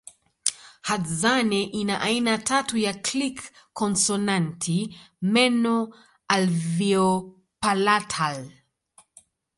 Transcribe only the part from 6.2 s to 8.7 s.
alveopalatal